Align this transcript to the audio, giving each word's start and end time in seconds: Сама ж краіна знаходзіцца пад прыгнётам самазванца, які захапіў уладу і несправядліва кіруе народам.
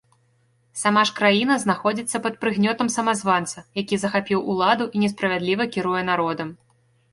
Сама 0.83 1.01
ж 1.09 1.13
краіна 1.19 1.57
знаходзіцца 1.63 2.21
пад 2.23 2.39
прыгнётам 2.45 2.91
самазванца, 2.97 3.65
які 3.83 4.01
захапіў 4.07 4.43
уладу 4.55 4.91
і 4.97 5.05
несправядліва 5.07 5.71
кіруе 5.79 6.01
народам. 6.13 6.49